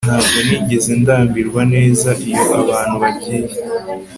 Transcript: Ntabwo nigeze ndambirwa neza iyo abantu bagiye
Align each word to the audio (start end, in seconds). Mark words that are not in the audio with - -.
Ntabwo 0.07 0.37
nigeze 0.47 0.91
ndambirwa 1.01 1.61
neza 1.75 2.09
iyo 2.27 2.43
abantu 2.59 2.95
bagiye 3.03 3.53